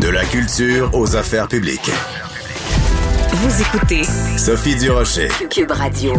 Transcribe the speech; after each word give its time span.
De 0.00 0.08
la 0.08 0.24
culture 0.24 0.90
aux 0.94 1.16
affaires 1.16 1.48
publiques. 1.48 1.90
Vous 3.32 3.62
écoutez 3.62 4.02
Sophie 4.36 4.76
Durocher. 4.76 5.28
Cube 5.50 5.70
Radio. 5.70 6.12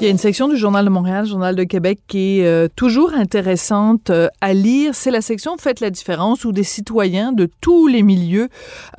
Il 0.00 0.04
y 0.04 0.06
a 0.06 0.10
une 0.10 0.18
section 0.18 0.46
du 0.46 0.56
Journal 0.56 0.84
de 0.84 0.90
Montréal, 0.90 1.26
Journal 1.26 1.56
de 1.56 1.64
Québec, 1.64 1.98
qui 2.06 2.38
est 2.38 2.46
euh, 2.46 2.68
toujours 2.76 3.14
intéressante 3.14 4.10
euh, 4.10 4.28
à 4.40 4.54
lire. 4.54 4.94
C'est 4.94 5.10
la 5.10 5.20
section 5.20 5.56
Faites 5.58 5.80
la 5.80 5.90
différence 5.90 6.44
où 6.44 6.52
des 6.52 6.62
citoyens 6.62 7.32
de 7.32 7.50
tous 7.60 7.88
les 7.88 8.04
milieux 8.04 8.48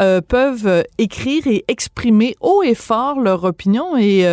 euh, 0.01 0.19
peuvent 0.19 0.83
écrire 0.97 1.47
et 1.47 1.63
exprimer 1.69 2.35
haut 2.41 2.63
et 2.63 2.75
fort 2.75 3.21
leur 3.21 3.45
opinion. 3.45 3.95
Et 3.95 4.25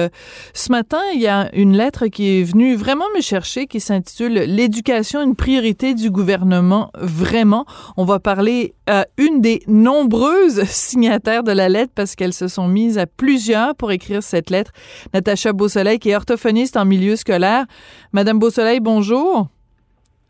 ce 0.54 0.72
matin, 0.72 0.98
il 1.14 1.20
y 1.20 1.28
a 1.28 1.54
une 1.54 1.76
lettre 1.76 2.08
qui 2.08 2.40
est 2.40 2.42
venue 2.42 2.74
vraiment 2.74 3.04
me 3.14 3.20
chercher 3.20 3.68
qui 3.68 3.78
s'intitule 3.78 4.32
L'éducation, 4.32 5.22
une 5.22 5.36
priorité 5.36 5.94
du 5.94 6.10
gouvernement. 6.10 6.90
Vraiment, 6.98 7.64
on 7.96 8.04
va 8.04 8.18
parler 8.18 8.74
à 8.88 9.06
une 9.18 9.40
des 9.40 9.62
nombreuses 9.68 10.64
signataires 10.68 11.44
de 11.44 11.52
la 11.52 11.68
lettre 11.68 11.92
parce 11.94 12.16
qu'elles 12.16 12.32
se 12.32 12.48
sont 12.48 12.66
mises 12.66 12.98
à 12.98 13.06
plusieurs 13.06 13.76
pour 13.76 13.92
écrire 13.92 14.24
cette 14.24 14.50
lettre. 14.50 14.72
Natacha 15.14 15.52
Beausoleil, 15.52 16.00
qui 16.00 16.10
est 16.10 16.16
orthophoniste 16.16 16.55
en 16.76 16.84
milieu 16.84 17.16
scolaire. 17.16 17.66
Madame 18.12 18.38
Beausoleil, 18.38 18.80
bonjour. 18.80 19.48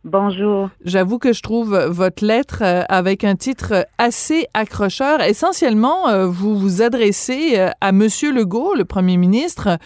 Bonjour. 0.03 0.71
J'avoue 0.85 1.19
que 1.19 1.33
je 1.33 1.43
trouve 1.43 1.77
votre 1.77 2.25
lettre 2.25 2.63
euh, 2.63 2.83
avec 2.89 3.25
un 3.25 3.35
titre 3.35 3.87
assez 3.99 4.47
accrocheur. 4.55 5.21
Essentiellement, 5.21 6.09
euh, 6.09 6.27
vous 6.27 6.57
vous 6.57 6.81
adressez 6.81 7.59
euh, 7.59 7.71
à 7.81 7.91
Monsieur 7.91 8.33
Legault, 8.33 8.75
le 8.75 8.85
Premier 8.85 9.17
ministre, 9.17 9.79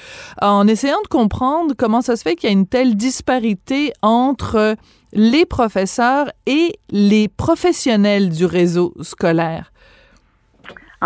en 0.43 0.67
essayant 0.67 1.01
de 1.03 1.09
comprendre 1.09 1.75
comment 1.77 2.03
ça 2.03 2.17
se 2.17 2.23
fait 2.23 2.37
qu'il 2.37 2.51
y 2.51 2.53
a 2.53 2.53
une 2.53 2.67
telle 2.67 2.97
disparité 2.97 3.93
entre 4.03 4.77
les 5.15 5.47
professeurs 5.47 6.31
et 6.45 6.75
les 6.91 7.29
professionnels 7.29 8.29
du 8.29 8.45
réseau 8.45 8.93
scolaire. 9.01 9.73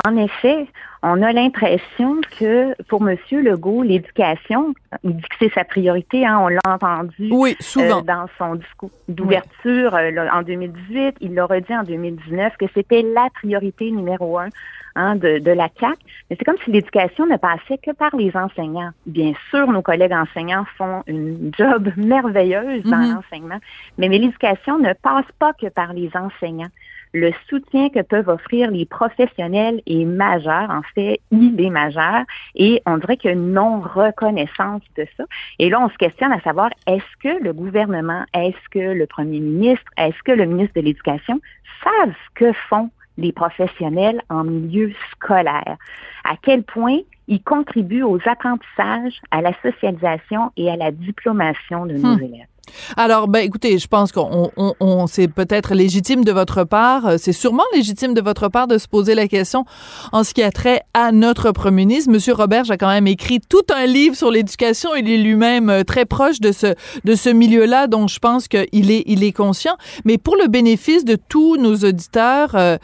En 0.05 0.17
effet, 0.17 0.67
on 1.07 1.21
a 1.21 1.33
l'impression 1.33 2.23
que 2.39 2.75
pour 2.85 3.07
M. 3.07 3.19
Legault, 3.31 3.83
l'éducation, 3.83 4.75
il 5.03 5.17
dit 5.17 5.23
que 5.23 5.37
c'est 5.39 5.53
sa 5.53 5.65
priorité, 5.65 6.27
hein, 6.27 6.39
on 6.41 6.49
l'a 6.49 6.61
entendu 6.67 7.29
oui, 7.31 7.57
souvent. 7.61 7.99
Euh, 7.99 8.03
dans 8.03 8.27
son 8.39 8.55
discours 8.55 8.91
d'ouverture 9.09 9.95
euh, 9.95 10.27
en 10.33 10.43
2018, 10.43 11.17
il 11.21 11.35
l'aurait 11.35 11.61
dit 11.61 11.77
en 11.77 11.83
2019 11.83 12.57
que 12.57 12.65
c'était 12.73 13.03
la 13.03 13.29
priorité 13.35 13.91
numéro 13.91 14.39
un 14.39 14.49
hein, 14.95 15.17
de, 15.17 15.41
de, 15.41 15.51
la 15.51 15.69
CAC. 15.69 15.99
Mais 16.31 16.37
c'est 16.39 16.45
comme 16.47 16.57
si 16.65 16.71
l'éducation 16.71 17.27
ne 17.27 17.37
passait 17.37 17.77
que 17.77 17.91
par 17.91 18.17
les 18.17 18.35
enseignants. 18.35 18.93
Bien 19.05 19.35
sûr, 19.51 19.71
nos 19.71 19.83
collègues 19.83 20.15
enseignants 20.15 20.65
font 20.79 21.03
une 21.07 21.53
job 21.59 21.91
merveilleuse 21.99 22.83
dans 22.85 22.97
mm-hmm. 22.97 23.15
l'enseignement, 23.17 23.61
mais, 23.99 24.09
mais 24.09 24.19
l'éducation 24.19 24.79
ne 24.79 24.95
passe 24.95 25.31
pas 25.39 25.53
que 25.53 25.67
par 25.67 25.93
les 25.93 26.11
enseignants 26.15 26.71
le 27.15 27.33
soutien 27.49 27.89
que 27.91 28.03
peuvent 28.03 28.29
offrir 28.29 28.71
les 28.73 28.85
professionnels 28.85 29.81
est 29.87 30.05
majeur. 30.05 30.69
En 30.69 30.83
fait, 30.95 31.21
il 31.31 31.59
est 31.61 31.71
majeur. 31.71 32.25
Et 32.57 32.83
on 32.87 32.99
dirait 32.99 33.17
qu'il 33.17 33.31
y 33.31 33.33
a 33.33 33.37
une 33.37 33.53
non-reconnaissance 33.53 34.83
de 34.97 35.07
ça. 35.17 35.25
Et 35.61 35.71
là, 35.71 35.81
on 35.81 35.89
se 35.89 35.97
questionne 35.97 36.33
à 36.33 36.41
savoir, 36.41 36.71
est-ce 36.89 37.17
que 37.23 37.43
le 37.43 37.53
gouvernement, 37.53 38.25
est-ce 38.35 38.69
que 38.71 38.93
le 38.93 39.07
premier 39.07 39.39
ministre, 39.39 39.87
est-ce 39.97 40.21
que 40.25 40.33
le 40.33 40.45
ministre 40.45 40.75
de 40.75 40.81
l'Éducation 40.81 41.41
savent 41.85 42.13
ce 42.13 42.35
que 42.35 42.53
font 42.69 42.91
les 43.17 43.31
professionnels 43.31 44.21
en 44.29 44.43
milieu 44.43 44.93
scolaire? 45.13 45.77
À 46.25 46.35
quel 46.43 46.65
point 46.65 46.99
ils 47.29 47.43
contribuent 47.43 48.03
aux 48.03 48.19
apprentissages, 48.27 49.21
à 49.31 49.41
la 49.41 49.53
socialisation 49.63 50.51
et 50.57 50.69
à 50.69 50.77
la 50.77 50.91
diplomation 50.91 51.87
de 51.87 51.95
nos 51.95 52.17
hmm. 52.17 52.23
élèves? 52.23 52.54
Alors, 52.97 53.29
ben, 53.29 53.41
écoutez, 53.41 53.79
je 53.79 53.87
pense 53.87 54.13
qu'on 54.13 54.51
on, 54.57 55.07
c'est 55.07 55.29
peut-être 55.29 55.75
légitime 55.75 56.25
de 56.25 56.33
votre 56.33 56.65
part, 56.65 57.07
euh, 57.07 57.17
c'est 57.19 57.33
sûrement 57.33 57.65
légitime 57.75 58.15
de 58.15 58.21
votre 58.21 58.49
part 58.49 58.67
de 58.67 58.79
se 58.79 58.89
poser 58.89 59.15
la 59.15 59.29
question 59.29 59.65
en 60.13 60.25
ce 60.25 60.35
qui 60.35 60.43
a 60.43 60.51
trait 60.51 60.83
à 60.95 61.13
notre 61.13 61.53
premier 61.53 61.85
ministre. 61.85 62.11
Monsieur 62.11 62.35
Robert 62.35 62.71
a 62.71 62.77
quand 62.77 62.89
même 62.89 63.07
écrit 63.07 63.41
tout 63.41 63.63
un 63.75 63.87
livre 63.87 64.17
sur 64.17 64.31
l'éducation. 64.31 64.95
Il 64.95 65.11
est 65.11 65.19
lui-même 65.19 65.71
euh, 65.71 65.83
très 65.83 66.05
proche 66.05 66.41
de 66.41 66.53
ce, 66.53 66.75
de 67.05 67.15
ce 67.15 67.31
milieu-là, 67.31 67.87
dont 67.87 68.07
je 68.07 68.19
pense 68.19 68.49
qu'il 68.49 68.91
est, 68.91 69.03
il 69.07 69.25
est 69.25 69.33
conscient. 69.33 69.77
Mais 70.05 70.19
pour 70.19 70.37
le 70.37 70.49
bénéfice 70.49 71.05
de 71.05 71.17
tous 71.17 71.57
nos 71.57 71.77
auditeurs, 71.77 72.55
euh, 72.55 72.79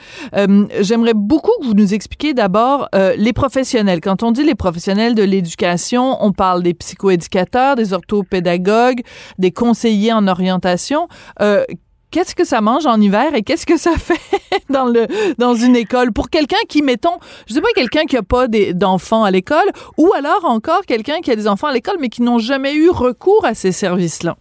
j'aimerais 0.81 1.15
beaucoup 1.15 1.53
que 1.61 1.67
vous 1.67 1.75
nous 1.75 1.95
expliquiez 1.95 2.35
d'abord 2.35 2.89
les 3.17 3.33
professionnels. 3.33 4.01
Quand 4.01 4.23
on 4.23 4.33
dit 4.33 4.45
les 4.45 4.55
professionnels 4.55 5.15
de 5.15 5.23
l'éducation, 5.23 6.17
on 6.21 6.33
parle 6.33 6.63
des 6.63 6.75
psychoéducateurs, 6.75 7.77
des 7.77 7.93
orthopédagogues, 7.93 9.03
des 9.39 9.51
conseiller 9.71 10.13
en 10.13 10.27
orientation. 10.27 11.07
Euh, 11.41 11.65
qu'est-ce 12.11 12.35
que 12.35 12.45
ça 12.45 12.61
mange 12.61 12.87
en 12.87 13.01
hiver 13.01 13.37
et 13.37 13.43
qu'est-ce 13.43 13.67
que 13.67 13.77
ça 13.77 13.93
fait 14.09 14.63
dans 14.69 14.87
le 14.87 15.07
dans 15.39 15.55
une 15.55 15.77
école? 15.77 16.13
Pour 16.13 16.29
quelqu'un 16.29 16.65
qui 16.69 16.83
mettons 16.83 17.19
je 17.47 17.55
sais 17.55 17.61
pas 17.61 17.73
quelqu'un 17.77 18.05
qui 18.05 18.17
a 18.17 18.25
pas 18.25 18.49
d'enfants 18.49 19.23
à 19.23 19.31
l'école 19.31 19.71
ou 19.97 20.13
alors 20.19 20.45
encore 20.45 20.83
quelqu'un 20.87 21.21
qui 21.21 21.31
a 21.31 21.37
des 21.37 21.47
enfants 21.47 21.69
à 21.69 21.73
l'école 21.73 21.99
mais 22.01 22.09
qui 22.09 22.23
n'ont 22.23 22.41
jamais 22.41 22.75
eu 22.75 22.91
recours 22.91 23.45
à 23.45 23.55
ces 23.55 23.71
services-là. 23.71 24.37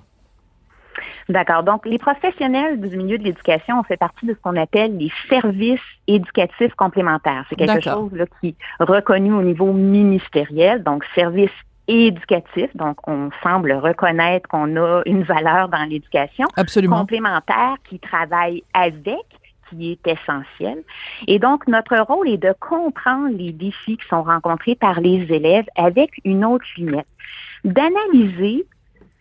D'accord. 1.30 1.62
Donc, 1.62 1.86
les 1.86 2.00
professionnels 2.00 2.82
du 2.82 2.98
milieu 2.98 3.20
de 3.20 3.24
l'éducation 3.24 3.80
ont 3.80 3.84
fait 3.84 3.98
partie 3.98 4.26
de 4.26 4.34
ce 4.34 4.40
qu'on 4.42 4.56
appelle 4.56 4.98
les 4.98 5.12
services 5.30 5.90
éducatifs 6.08 6.74
complémentaires. 6.74 7.46
C'est 7.50 7.56
quelque 7.56 7.82
chose 7.82 8.12
là, 8.14 8.26
qui 8.42 8.48
est 8.48 8.56
reconnu 8.84 9.32
au 9.32 9.44
niveau 9.44 9.72
ministériel, 9.72 10.82
donc 10.82 11.04
services 11.14 11.52
éducatif. 11.90 12.76
Donc, 12.76 12.98
on 13.08 13.30
semble 13.44 13.74
reconnaître 13.74 14.48
qu'on 14.48 14.76
a 14.78 15.02
une 15.06 15.24
valeur 15.24 15.70
dans 15.70 15.84
l'éducation 15.84 16.46
complémentaire 16.90 17.76
qui 17.90 18.00
travaille 18.00 18.64
avec 18.74 19.26
qui 19.70 19.92
est 19.92 20.08
essentiel. 20.08 20.84
Et 21.28 21.40
donc, 21.40 21.68
notre 21.68 21.98
rôle 22.00 22.28
est 22.30 22.38
de 22.38 22.54
comprendre 22.60 23.30
les 23.36 23.52
défis 23.52 23.98
qui 23.98 24.08
sont 24.08 24.24
rencontrés 24.24 24.76
par 24.76 25.00
les 25.00 25.32
élèves 25.32 25.68
avec 25.76 26.12
une 26.26 26.44
autre 26.44 26.66
lunette, 26.78 27.08
d'analyser 27.64 28.66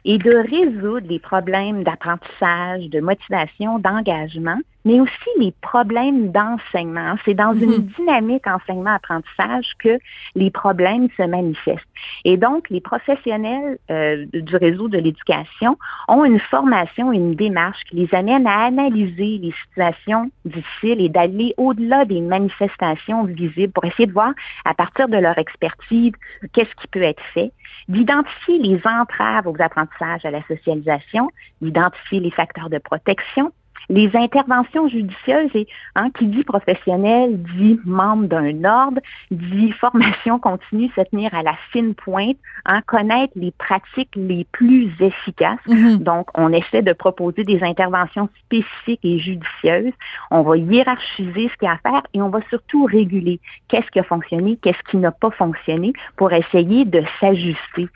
et 0.05 0.19
de 0.19 0.35
résoudre 0.35 1.06
les 1.06 1.19
problèmes 1.19 1.85
d'apprentissage, 1.85 2.89
de 2.89 3.00
motivation, 3.00 3.79
d'engagement, 3.79 4.59
mais 4.88 5.00
aussi 5.00 5.31
les 5.38 5.53
problèmes 5.60 6.32
d'enseignement. 6.32 7.16
C'est 7.26 7.34
dans 7.34 7.53
une 7.53 7.72
mhm. 7.72 7.93
dynamique 7.99 8.47
enseignement-apprentissage 8.47 9.75
que 9.78 9.99
les 10.34 10.50
problèmes 10.50 11.09
se 11.15 11.25
manifestent. 11.25 11.84
Et 12.25 12.38
donc, 12.38 12.71
les 12.71 12.81
professionnels 12.81 13.76
euh, 13.91 14.25
du 14.32 14.56
réseau 14.56 14.88
de 14.88 14.97
l'éducation 14.97 15.76
ont 16.09 16.25
une 16.25 16.41
formation, 16.41 17.12
une 17.12 17.34
démarche 17.34 17.84
qui 17.84 17.97
les 17.97 18.15
amène 18.15 18.47
à 18.47 18.65
analyser 18.65 19.37
les 19.43 19.53
situations 19.65 20.31
difficiles 20.47 21.03
et 21.03 21.10
d'aller 21.10 21.53
au-delà 21.59 22.06
des 22.06 22.22
manifestations 22.22 23.25
visibles 23.25 23.75
pour 23.75 23.84
essayer 23.84 24.06
de 24.06 24.12
voir, 24.12 24.32
à 24.65 24.72
partir 24.72 25.09
de 25.09 25.19
leur 25.19 25.37
expertise, 25.37 26.12
qu'est-ce 26.55 26.75
qui 26.81 26.88
peut 26.88 27.03
être 27.03 27.22
fait, 27.34 27.53
d'identifier 27.88 28.59
les 28.59 28.81
entraves 28.87 29.47
aux 29.47 29.56
apprentissages, 29.60 30.25
à 30.25 30.31
la 30.31 30.43
socialisation, 30.44 31.31
d'identifier 31.60 32.20
les 32.20 32.31
facteurs 32.31 32.70
de 32.70 32.78
protection, 32.78 33.53
les 33.89 34.11
interventions 34.15 34.89
judicieuses 34.89 35.50
et 35.55 35.67
hein, 35.94 36.11
qui 36.17 36.26
dit 36.26 36.44
professionnel 36.44 37.41
dit 37.43 37.81
membre 37.85 38.26
d'un 38.26 38.64
ordre, 38.64 39.00
dit 39.31 39.73
formation 39.73 40.38
continue, 40.38 40.91
se 40.94 41.00
tenir 41.03 41.35
à 41.35 41.43
la 41.43 41.55
fine 41.73 41.94
pointe, 41.94 42.37
hein, 42.67 42.81
connaître 42.87 43.32
les 43.37 43.53
pratiques 43.53 44.14
les 44.14 44.47
plus 44.53 44.91
efficaces. 45.00 45.58
Mm-hmm. 45.67 45.99
Donc, 45.99 46.29
on 46.35 46.53
essaie 46.53 46.82
de 46.82 46.93
proposer 46.93 47.44
des 47.44 47.62
interventions 47.62 48.29
spécifiques 48.44 49.05
et 49.05 49.19
judicieuses. 49.19 49.93
On 50.31 50.43
va 50.43 50.56
hiérarchiser 50.56 51.49
ce 51.49 51.56
qu'il 51.56 51.67
y 51.67 51.70
a 51.70 51.73
à 51.73 51.79
faire 51.79 52.03
et 52.14 52.23
on 52.23 52.29
va 52.29 52.41
surtout 52.49 52.85
réguler 52.85 53.41
qu'est-ce 53.69 53.91
qui 53.91 54.00
a 54.00 54.05
fonctionné, 54.05 54.58
qu'est-ce 54.62 54.91
qui 54.91 54.97
n'a 54.97 55.12
pas 55.12 55.31
fonctionné 55.31 55.93
pour 56.17 56.32
essayer 56.32 56.85
de 56.85 57.03
s'ajuster. 57.20 57.88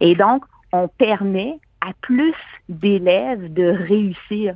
Et 0.00 0.14
donc, 0.14 0.44
on 0.72 0.88
permet 0.88 1.58
à 1.80 1.92
plus 2.02 2.34
d'élèves 2.68 3.52
de 3.52 3.64
réussir 3.64 4.54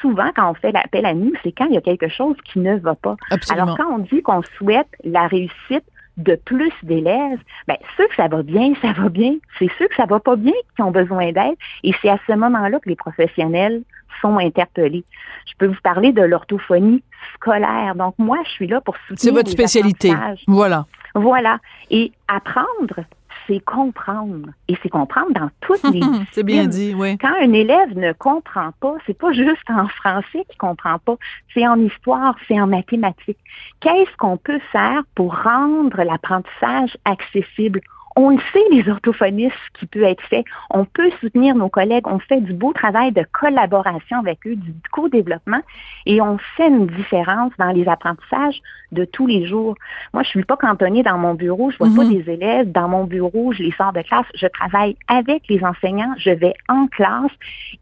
souvent, 0.00 0.30
quand 0.36 0.50
on 0.50 0.54
fait 0.54 0.72
l'appel 0.72 1.06
à 1.06 1.14
nous, 1.14 1.32
c'est 1.42 1.52
quand 1.52 1.64
il 1.66 1.74
y 1.74 1.78
a 1.78 1.80
quelque 1.80 2.08
chose 2.08 2.36
qui 2.44 2.58
ne 2.58 2.76
va 2.76 2.94
pas. 2.94 3.16
Alors, 3.50 3.76
quand 3.76 3.90
on 3.90 3.98
dit 3.98 4.22
qu'on 4.22 4.42
souhaite 4.58 4.88
la 5.02 5.26
réussite 5.26 5.84
de 6.16 6.36
plus 6.36 6.72
d'élèves, 6.82 7.40
ben, 7.66 7.76
ceux 7.96 8.06
que 8.08 8.14
ça 8.16 8.28
va 8.28 8.42
bien, 8.42 8.74
ça 8.82 8.92
va 8.92 9.08
bien. 9.08 9.34
C'est 9.58 9.70
ceux 9.78 9.88
que 9.88 9.94
ça 9.96 10.06
va 10.06 10.20
pas 10.20 10.36
bien 10.36 10.52
qui 10.76 10.82
ont 10.82 10.90
besoin 10.90 11.32
d'aide. 11.32 11.56
Et 11.82 11.92
c'est 12.02 12.10
à 12.10 12.18
ce 12.26 12.32
moment-là 12.34 12.78
que 12.80 12.88
les 12.88 12.96
professionnels 12.96 13.82
sont 14.20 14.38
interpellés. 14.38 15.04
Je 15.46 15.52
peux 15.58 15.66
vous 15.66 15.80
parler 15.82 16.12
de 16.12 16.22
l'orthophonie 16.22 17.02
scolaire. 17.34 17.94
Donc, 17.94 18.14
moi, 18.18 18.38
je 18.44 18.50
suis 18.50 18.66
là 18.66 18.80
pour 18.80 18.96
soutenir. 19.08 19.18
C'est 19.18 19.30
votre 19.30 19.50
spécialité. 19.50 20.12
Voilà. 20.46 20.86
Voilà. 21.14 21.58
Et 21.90 22.12
apprendre, 22.28 23.04
c'est 23.46 23.60
comprendre. 23.64 24.48
Et 24.68 24.76
c'est 24.82 24.88
comprendre 24.88 25.32
dans 25.32 25.50
toutes 25.60 25.82
les 25.92 26.00
C'est 26.32 26.42
bien 26.42 26.66
dit, 26.66 26.94
oui. 26.94 27.18
Quand 27.18 27.34
un 27.40 27.52
élève 27.52 27.96
ne 27.96 28.12
comprend 28.12 28.70
pas, 28.80 28.94
c'est 29.06 29.18
pas 29.18 29.32
juste 29.32 29.68
en 29.68 29.88
français 29.88 30.44
qu'il 30.48 30.58
comprend 30.58 30.98
pas, 30.98 31.16
c'est 31.52 31.66
en 31.66 31.78
histoire, 31.78 32.36
c'est 32.48 32.60
en 32.60 32.66
mathématiques. 32.66 33.38
Qu'est-ce 33.80 34.16
qu'on 34.16 34.36
peut 34.36 34.60
faire 34.72 35.02
pour 35.14 35.36
rendre 35.36 36.02
l'apprentissage 36.02 36.96
accessible 37.04 37.80
on 38.16 38.30
le 38.30 38.38
sait, 38.52 38.62
les 38.70 38.88
orthophonistes, 38.88 39.56
ce 39.74 39.80
qui 39.80 39.86
peut 39.86 40.04
être 40.04 40.22
fait. 40.24 40.44
On 40.70 40.84
peut 40.84 41.10
soutenir 41.20 41.54
nos 41.54 41.68
collègues. 41.68 42.06
On 42.06 42.18
fait 42.18 42.40
du 42.40 42.52
beau 42.52 42.72
travail 42.72 43.12
de 43.12 43.24
collaboration 43.32 44.18
avec 44.18 44.46
eux, 44.46 44.54
du 44.54 44.72
co-développement, 44.92 45.60
et 46.06 46.20
on 46.20 46.38
fait 46.56 46.68
une 46.68 46.86
différence 46.86 47.52
dans 47.58 47.70
les 47.70 47.88
apprentissages 47.88 48.60
de 48.92 49.04
tous 49.04 49.26
les 49.26 49.46
jours. 49.46 49.74
Moi, 50.12 50.22
je 50.22 50.28
suis 50.28 50.44
pas 50.44 50.56
cantonnée 50.56 51.02
dans 51.02 51.18
mon 51.18 51.34
bureau. 51.34 51.70
Je 51.70 51.78
vois 51.78 51.88
pas 51.88 52.04
mhm. 52.04 52.12
des 52.12 52.30
élèves 52.30 52.70
dans 52.70 52.88
mon 52.88 53.04
bureau. 53.04 53.52
Je 53.52 53.62
les 53.62 53.72
sors 53.72 53.92
de 53.92 54.02
classe. 54.02 54.26
Je 54.34 54.46
travaille 54.46 54.96
avec 55.08 55.42
les 55.48 55.62
enseignants. 55.64 56.14
Je 56.18 56.30
vais 56.30 56.54
en 56.68 56.86
classe 56.86 57.32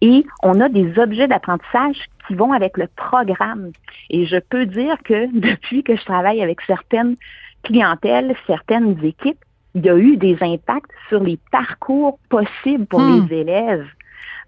et 0.01 0.25
on 0.43 0.61
a 0.61 0.69
des 0.69 0.99
objets 0.99 1.29
d'apprentissage 1.29 1.97
qui 2.27 2.35
vont 2.35 2.53
avec 2.53 2.79
le 2.79 2.89
programme. 2.97 3.73
Et 4.09 4.25
je 4.25 4.39
peux 4.39 4.65
dire 4.65 4.97
que 5.05 5.27
depuis 5.39 5.83
que 5.83 5.97
je 5.97 6.05
travaille 6.05 6.43
avec 6.43 6.61
certaines 6.63 7.17
clientèles, 7.63 8.35
certaines 8.47 8.97
équipes, 9.05 9.39
il 9.75 9.85
y 9.85 9.91
a 9.91 9.97
eu 9.97 10.17
des 10.17 10.37
impacts 10.41 10.91
sur 11.09 11.23
les 11.23 11.39
parcours 11.51 12.19
possibles 12.29 12.87
pour 12.87 13.01
hmm. 13.01 13.27
les 13.29 13.37
élèves. 13.37 13.87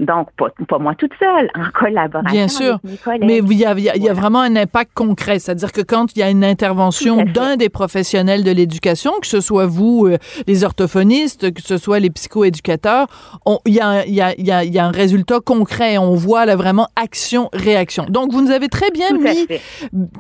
Donc, 0.01 0.29
pas, 0.37 0.79
moi 0.79 0.95
toute 0.97 1.13
seule, 1.21 1.49
en 1.55 1.71
collaboration 1.71 2.33
Bien 2.33 2.49
sûr, 2.49 2.67
avec 2.67 2.85
mes 2.85 2.97
collègues. 2.97 3.25
Mais 3.25 3.39
il 3.39 3.59
y, 3.59 3.65
a, 3.65 3.73
il 3.75 4.03
y 4.03 4.09
a, 4.09 4.13
vraiment 4.13 4.41
un 4.41 4.57
impact 4.57 4.91
concret. 4.93 5.39
C'est-à-dire 5.39 5.71
que 5.71 5.83
quand 5.83 6.17
il 6.17 6.19
y 6.19 6.23
a 6.23 6.31
une 6.31 6.45
intervention 6.45 7.23
d'un 7.23 7.57
des 7.57 7.69
professionnels 7.69 8.43
de 8.43 8.51
l'éducation, 8.51 9.13
que 9.21 9.27
ce 9.27 9.41
soit 9.41 9.67
vous, 9.67 10.07
euh, 10.07 10.19
les 10.49 10.65
orthophonistes, 10.65 11.53
que 11.53 11.63
ce 11.63 11.79
soit 11.79 12.01
les 12.01 12.11
psychoéducateurs, 12.11 13.07
il 13.67 13.75
y, 13.75 13.81
a, 13.81 14.05
il, 14.05 14.15
y 14.15 14.21
a, 14.21 14.65
il 14.65 14.75
y 14.75 14.79
a 14.79 14.85
un 14.85 14.91
résultat 14.91 15.39
concret. 15.39 15.97
On 15.97 16.15
voit 16.15 16.45
là, 16.45 16.57
vraiment 16.57 16.89
action-réaction. 16.97 18.07
Donc, 18.09 18.33
vous 18.33 18.43
nous 18.43 18.51
avez 18.51 18.69
très 18.69 18.91
bien 18.91 19.13
mis, 19.13 19.47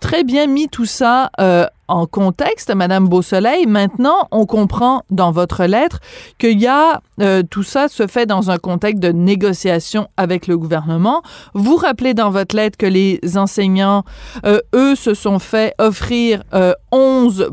très 0.00 0.23
bien 0.23 0.47
mis 0.47 0.69
tout 0.69 0.87
ça 0.87 1.31
euh, 1.41 1.67
en 1.89 2.07
contexte, 2.07 2.75
Madame 2.75 3.09
Beausoleil. 3.09 3.67
Maintenant, 3.67 4.29
on 4.31 4.47
comprend 4.47 5.03
dans 5.11 5.31
votre 5.31 5.65
lettre 5.65 6.01
qu'il 6.39 6.61
y 6.61 6.67
a 6.67 7.01
euh, 7.21 7.43
tout 7.49 7.63
ça 7.63 7.89
se 7.89 8.07
fait 8.07 8.27
dans 8.27 8.51
un 8.51 8.59
contexte 8.59 9.03
de 9.03 9.13
négociation 9.13 10.09
avec 10.17 10.47
le 10.47 10.59
gouvernement. 10.59 11.23
Vous 11.55 11.77
rappelez 11.77 12.15
dans 12.15 12.31
votre 12.31 12.57
lettre 12.57 12.77
que 12.77 12.87
les 12.87 13.21
enseignants, 13.37 14.05
euh, 14.45 14.61
eux, 14.75 14.95
se 14.95 15.15
sont 15.15 15.39
fait 15.39 15.75
offrir 15.79 16.43
11 16.93 17.41
euh, 17.41 17.51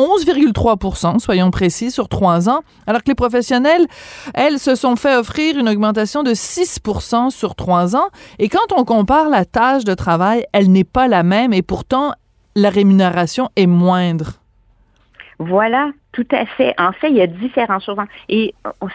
11,3% 0.00 1.18
soyons 1.18 1.50
précis, 1.50 1.90
sur 1.90 2.08
trois 2.08 2.48
ans, 2.48 2.60
alors 2.86 3.02
que 3.02 3.08
les 3.08 3.14
professionnels, 3.14 3.86
elles, 4.34 4.58
se 4.58 4.74
sont 4.74 4.96
fait 4.96 5.14
offrir 5.14 5.58
une 5.58 5.68
augmentation 5.68 6.22
de 6.22 6.32
6% 6.32 7.30
sur 7.30 7.54
trois 7.54 7.96
ans. 7.96 8.08
Et 8.38 8.48
quand 8.48 8.72
on 8.74 8.84
compare 8.84 9.28
la 9.28 9.44
tâche 9.44 9.84
de 9.84 9.94
travail, 9.94 10.46
elle 10.52 10.70
n'est 10.70 10.84
pas 10.84 11.08
la 11.08 11.22
même 11.22 11.52
et 11.52 11.62
pourtant, 11.62 12.12
la 12.54 12.70
rémunération 12.70 13.50
est 13.56 13.66
moindre. 13.66 14.40
Voilà, 15.38 15.90
tout 16.12 16.26
à 16.32 16.44
fait. 16.44 16.74
En 16.78 16.92
fait, 16.92 17.10
il 17.10 17.16
y 17.16 17.22
a 17.22 17.26
différentes 17.26 17.84
choses. 17.84 17.96
Et 18.28 18.54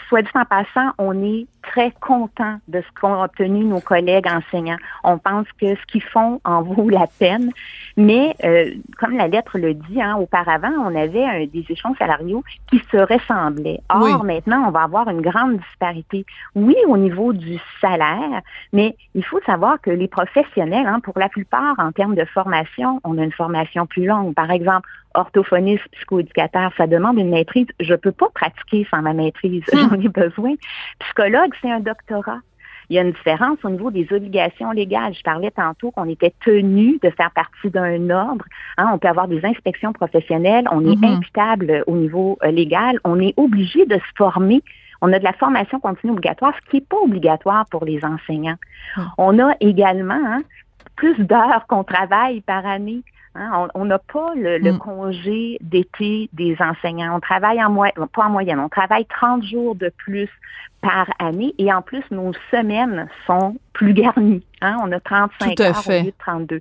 soit 0.09 0.21
dit 0.21 0.29
en 0.35 0.45
passant, 0.45 0.91
on 0.97 1.23
est 1.23 1.47
très 1.61 1.91
content 1.99 2.57
de 2.67 2.81
ce 2.81 2.99
qu'ont 2.99 3.23
obtenu 3.23 3.63
nos 3.63 3.79
collègues 3.79 4.27
enseignants. 4.27 4.77
On 5.03 5.17
pense 5.17 5.47
que 5.59 5.75
ce 5.75 5.85
qu'ils 5.87 6.03
font 6.03 6.41
en 6.43 6.61
vaut 6.61 6.89
la 6.89 7.07
peine. 7.07 7.51
Mais 7.97 8.35
euh, 8.43 8.71
comme 8.99 9.15
la 9.15 9.27
lettre 9.27 9.57
le 9.57 9.73
dit, 9.73 10.01
hein, 10.01 10.15
auparavant, 10.17 10.73
on 10.79 10.93
avait 10.93 11.47
des 11.47 11.65
échelons 11.69 11.95
salariaux 11.95 12.43
qui 12.69 12.81
se 12.91 12.97
ressemblaient. 12.97 13.81
Or, 13.89 14.23
maintenant, 14.23 14.65
on 14.67 14.71
va 14.71 14.83
avoir 14.83 15.09
une 15.09 15.21
grande 15.21 15.57
disparité. 15.57 16.25
Oui, 16.53 16.75
au 16.87 16.97
niveau 16.97 17.33
du 17.33 17.57
salaire, 17.79 18.41
mais 18.73 18.95
il 19.13 19.23
faut 19.23 19.39
savoir 19.45 19.79
que 19.81 19.89
les 19.89 20.07
professionnels, 20.07 20.87
hein, 20.87 20.99
pour 21.01 21.17
la 21.17 21.29
plupart, 21.29 21.75
en 21.77 21.91
termes 21.91 22.15
de 22.15 22.25
formation, 22.25 22.99
on 23.03 23.17
a 23.17 23.23
une 23.23 23.31
formation 23.31 23.85
plus 23.85 24.05
longue. 24.05 24.33
Par 24.33 24.51
exemple, 24.51 24.89
orthophoniste, 25.13 25.87
psychoéducateur, 25.93 26.71
ça 26.77 26.87
demande 26.87 27.04
une 27.13 27.29
maîtrise. 27.29 27.67
Je 27.79 27.93
ne 27.93 27.97
peux 27.97 28.11
pas 28.11 28.29
pratiquer 28.33 28.87
sans 28.89 29.01
ma 29.01 29.13
maîtrise. 29.13 29.63
Hmm. 29.71 29.77
J'en 29.89 29.99
ai 29.99 30.09
besoin. 30.09 30.53
Psychologue, 30.99 31.53
c'est 31.61 31.71
un 31.71 31.79
doctorat. 31.79 32.39
Il 32.89 32.95
y 32.95 32.99
a 32.99 33.01
une 33.01 33.13
différence 33.13 33.57
au 33.63 33.69
niveau 33.69 33.89
des 33.89 34.07
obligations 34.11 34.71
légales. 34.71 35.13
Je 35.15 35.23
parlais 35.23 35.51
tantôt 35.51 35.91
qu'on 35.91 36.07
était 36.07 36.33
tenu 36.43 36.99
de 37.01 37.09
faire 37.09 37.31
partie 37.31 37.69
d'un 37.69 38.09
ordre. 38.09 38.45
Hein. 38.77 38.91
on 38.93 38.99
peut 38.99 39.07
avoir 39.07 39.27
des 39.27 39.43
inspections 39.43 39.91
professionnelles. 39.91 40.67
On 40.71 40.81
est 40.81 40.95
mm-hmm. 40.95 41.15
imputable 41.15 41.83
au 41.87 41.95
niveau 41.95 42.37
euh, 42.43 42.51
légal. 42.51 42.99
On 43.03 43.19
est 43.19 43.33
obligé 43.37 43.85
de 43.85 43.95
se 43.95 44.15
former. 44.17 44.61
On 45.01 45.11
a 45.13 45.19
de 45.19 45.23
la 45.23 45.33
formation 45.33 45.79
continue 45.79 46.13
obligatoire, 46.13 46.53
ce 46.63 46.69
qui 46.69 46.77
n'est 46.77 46.85
pas 46.87 46.97
obligatoire 46.97 47.65
pour 47.69 47.85
les 47.85 48.03
enseignants. 48.05 48.57
Ah. 48.95 49.07
On 49.17 49.39
a 49.39 49.55
également 49.59 50.13
hein, 50.13 50.41
plus 50.95 51.17
d'heures 51.19 51.65
qu'on 51.67 51.83
travaille 51.83 52.41
par 52.41 52.65
année. 52.65 53.03
Hein, 53.37 53.67
on 53.75 53.85
n'a 53.85 53.99
pas 53.99 54.33
le, 54.35 54.59
mm. 54.59 54.77
congé 54.77 55.57
d'été 55.59 56.29
des 56.31 56.55
enseignants. 56.59 57.17
On 57.17 57.19
travaille 57.19 57.61
en 57.63 57.69
moyenne, 57.69 58.07
pas 58.13 58.23
en 58.23 58.29
moyenne, 58.29 58.59
on 58.59 58.69
travaille 58.69 59.05
30 59.05 59.43
jours 59.43 59.75
de 59.75 59.91
plus 59.97 60.29
par 60.81 61.07
année 61.19 61.53
et 61.57 61.73
en 61.73 61.81
plus, 61.81 62.03
nos 62.11 62.31
semaines 62.51 63.09
sont 63.27 63.57
plus 63.73 63.93
garnies. 63.93 64.45
Hein. 64.61 64.77
On 64.83 64.91
a 64.91 64.99
35 64.99 65.59
heures 65.59 65.83
au 65.85 65.91
lieu 65.91 66.03
de 66.03 66.13
32. 66.17 66.59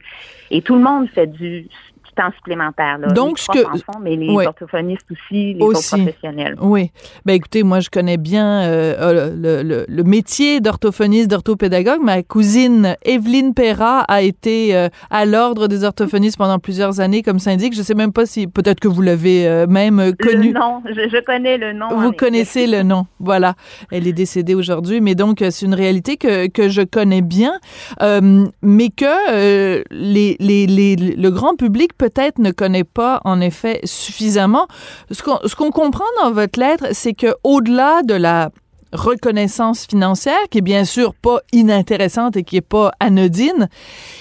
Et 0.50 0.62
tout 0.62 0.74
le 0.74 0.82
monde 0.82 1.08
fait 1.10 1.26
du 1.26 1.68
temps 2.14 2.30
supplémentaire. 2.36 2.98
Là. 2.98 3.08
Donc, 3.08 3.38
les 3.38 3.42
ce 3.42 3.82
que. 3.82 4.00
mais 4.02 4.16
les 4.16 4.46
orthophonistes 4.46 5.06
aussi, 5.10 5.54
les 5.54 5.58
professionnels. 5.58 6.56
Oui. 6.60 6.90
Ben, 7.24 7.34
écoutez, 7.34 7.62
moi, 7.62 7.80
je 7.80 7.90
connais 7.90 8.16
bien 8.16 8.62
euh, 8.62 8.94
euh, 8.98 9.62
le, 9.62 9.84
le, 9.88 10.02
métier 10.04 10.60
d'orthophoniste, 10.60 11.28
d'orthopédagogue. 11.28 12.00
Ma 12.02 12.22
cousine 12.22 12.96
Evelyne 13.04 13.54
Perra 13.54 14.00
a 14.00 14.22
été 14.22 14.74
euh, 14.76 14.88
à 15.10 15.24
l'ordre 15.24 15.68
des 15.68 15.84
orthophonistes 15.84 16.36
pendant 16.36 16.58
plusieurs 16.58 17.00
années 17.00 17.22
comme 17.22 17.38
syndic. 17.38 17.74
Je 17.74 17.80
ne 17.80 17.84
sais 17.84 17.94
même 17.94 18.12
pas 18.12 18.26
si, 18.26 18.46
peut-être 18.46 18.80
que 18.80 18.88
vous 18.88 19.02
l'avez 19.02 19.66
même 19.66 20.14
connu. 20.16 20.52
Non, 20.52 20.82
je, 20.86 21.08
je, 21.08 21.24
connais 21.24 21.58
le 21.58 21.72
nom. 21.72 21.88
Vous 21.96 22.12
connaissez 22.12 22.66
le 22.66 22.82
nom. 22.82 23.06
Voilà. 23.18 23.54
Elle 23.90 24.06
est 24.06 24.12
décédée 24.12 24.54
aujourd'hui, 24.54 25.00
mais 25.00 25.14
donc, 25.14 25.42
c'est 25.50 25.66
une 25.66 25.74
réalité 25.74 26.16
que, 26.16 26.48
que 26.48 26.68
je 26.68 26.82
connais 26.82 27.22
bien, 27.22 27.58
mais 28.00 28.88
que 28.90 29.84
les, 29.90 30.36
les, 30.38 30.66
les, 30.66 30.96
le 30.96 31.30
grand 31.30 31.56
public 31.56 31.92
peut 31.96 32.03
peut-être 32.04 32.38
ne 32.38 32.50
connaît 32.50 32.84
pas 32.84 33.22
en 33.24 33.40
effet 33.40 33.80
suffisamment. 33.84 34.66
Ce 35.10 35.22
qu'on 35.22 35.70
comprend 35.70 36.04
dans 36.22 36.32
votre 36.32 36.60
lettre, 36.60 36.88
c'est 36.92 37.14
que 37.14 37.34
au-delà 37.44 38.02
de 38.02 38.12
la 38.12 38.50
reconnaissance 38.94 39.86
financière, 39.86 40.38
qui 40.50 40.58
est 40.58 40.62
bien 40.62 40.84
sûr 40.84 41.14
pas 41.14 41.40
inintéressante 41.52 42.36
et 42.36 42.44
qui 42.44 42.56
est 42.56 42.60
pas 42.60 42.92
anodine, 43.00 43.68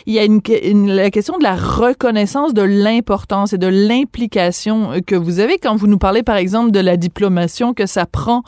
il 0.06 0.14
y 0.14 0.20
a 0.20 0.26
une, 0.26 0.42
la 0.92 1.12
question 1.12 1.38
de 1.38 1.44
la 1.44 1.56
reconnaissance 1.56 2.54
de 2.54 2.62
l'importance 2.62 3.54
et 3.54 3.58
de 3.58 3.68
l'implication 3.68 4.92
euh, 4.92 5.00
que 5.06 5.16
vous 5.16 5.40
avez 5.40 5.58
quand 5.58 5.76
vous 5.76 5.88
nous 5.88 5.98
parlez, 5.98 6.24
par 6.24 6.36
exemple, 6.36 6.72
de 6.72 6.80
la 6.80 6.98
diplomation 6.98 7.74
que 7.74 7.86
ça 7.86 8.06
prend 8.06 8.44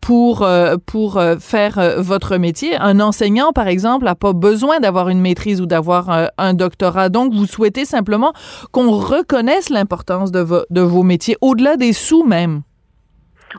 pour, 0.00 0.42
euh, 0.42 0.76
pour 0.84 1.16
euh, 1.16 1.36
faire 1.38 1.80
votre 1.98 2.36
métier. 2.36 2.76
Un 2.76 3.00
enseignant, 3.00 3.52
par 3.52 3.68
exemple, 3.68 4.04
n'a 4.04 4.14
pas 4.14 4.32
besoin 4.32 4.80
d'avoir 4.80 5.08
une 5.08 5.20
maîtrise 5.20 5.60
ou 5.60 5.66
d'avoir 5.66 6.30
un 6.36 6.54
doctorat. 6.54 7.08
Donc, 7.08 7.32
vous 7.32 7.46
souhaitez 7.46 7.84
simplement 7.84 8.32
qu'on 8.72 8.90
reconnaisse 8.90 9.70
l'importance 9.70 10.32
de, 10.32 10.66
de 10.70 10.80
vos 10.80 11.02
métiers, 11.02 11.36
au-delà 11.40 11.76
des 11.76 11.92
sous 11.92 12.24
même 12.24 12.62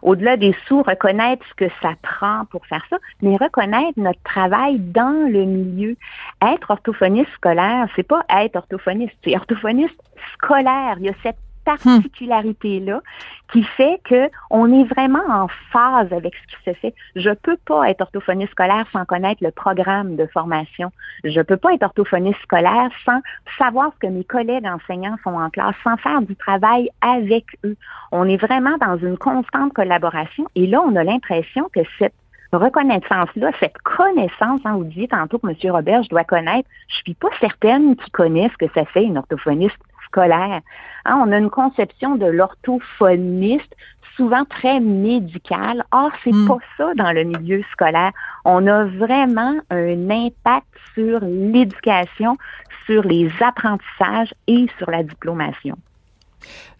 au-delà 0.02 0.38
des 0.38 0.56
sous, 0.68 0.82
reconnaître 0.84 1.46
ce 1.50 1.54
que 1.56 1.72
ça 1.82 1.94
prend 2.02 2.46
pour 2.46 2.66
faire 2.66 2.86
ça, 2.90 2.98
mais 3.22 3.36
reconnaître 3.38 3.98
notre 3.98 4.22
travail 4.24 4.80
dans 4.80 5.30
le 5.32 5.46
milieu. 5.46 5.96
Être 6.42 6.72
orthophoniste 6.72 7.32
scolaire, 7.36 7.88
c'est 7.96 8.04
pas 8.04 8.24
être 8.30 8.56
orthophoniste, 8.56 9.16
c'est 9.24 9.36
orthophoniste 9.36 10.00
scolaire. 10.34 10.96
Il 11.00 11.06
y 11.06 11.10
a 11.10 11.14
cette 11.24 11.38
particularité-là 11.78 13.02
qui 13.52 13.64
fait 13.64 14.00
qu'on 14.08 14.72
est 14.72 14.84
vraiment 14.86 15.24
en 15.30 15.48
phase 15.72 16.12
avec 16.14 16.34
ce 16.36 16.56
qui 16.56 16.64
se 16.64 16.74
fait. 16.80 16.94
Je 17.16 17.32
peux 17.32 17.58
pas 17.66 17.90
être 17.90 18.02
orthophoniste 18.02 18.52
scolaire 18.52 18.86
sans 18.92 19.06
connaître 19.06 19.44
le 19.44 19.52
programme 19.52 20.16
de 20.16 20.26
formation. 20.28 20.92
Je 21.24 21.42
peux 21.42 21.58
pas 21.58 21.74
être 21.74 21.84
orthophoniste 21.84 22.40
scolaire 22.44 22.90
sans 23.06 23.22
savoir 23.58 23.92
ce 23.96 24.08
que 24.08 24.12
mes 24.12 24.24
collègues 24.24 24.66
enseignants 24.66 25.18
font 25.24 25.40
en 25.40 25.50
classe, 25.50 25.76
sans 25.84 25.98
faire 25.98 26.22
du 26.22 26.36
travail 26.36 26.90
avec 27.02 27.46
eux. 27.66 27.76
On 28.12 28.28
est 28.28 28.38
vraiment 28.38 28.78
dans 28.78 28.98
une 28.98 29.18
constante 29.18 29.74
collaboration 29.74 30.46
et 30.56 30.68
là, 30.68 30.82
on 30.82 30.96
a 30.96 31.04
l'impression 31.04 31.70
que 31.74 31.82
cette 31.98 32.14
reconnaissance-là, 32.52 33.52
cette 33.60 33.78
connaissance, 33.80 34.62
hein, 34.66 34.76
vous 34.76 34.84
disiez 34.84 35.08
tantôt 35.08 35.38
que 35.38 35.48
M. 35.48 35.72
Robert, 35.72 36.04
je 36.04 36.10
dois 36.10 36.24
connaître, 36.24 36.68
je 36.88 36.96
suis 36.98 37.14
pas 37.14 37.30
certaine 37.40 37.96
qu'il 37.96 38.12
connaisse 38.12 38.52
ce 38.54 38.66
que 38.66 38.74
ça 38.74 38.86
fait 38.86 39.04
une 39.04 39.18
orthophoniste 39.18 39.78
scolaire. 40.10 40.62
Hein, 41.06 41.24
on 41.26 41.32
a 41.32 41.38
une 41.38 41.50
conception 41.50 42.16
de 42.16 42.26
l'orthophoniste 42.26 43.76
souvent 44.16 44.44
très 44.46 44.80
médicale. 44.80 45.84
Or, 45.92 46.12
c'est 46.24 46.34
mm. 46.34 46.48
pas 46.48 46.58
ça 46.78 46.94
dans 46.96 47.12
le 47.12 47.24
milieu 47.24 47.64
scolaire. 47.72 48.12
On 48.44 48.68
a 48.68 48.84
vraiment 48.86 49.56
un 49.70 50.10
impact 50.10 50.68
sur 50.94 51.20
l'éducation, 51.22 52.38
sur 52.86 53.04
les 53.04 53.32
apprentissages 53.40 54.34
et 54.48 54.68
sur 54.78 54.92
la 54.92 55.04
diplomation. 55.04 55.78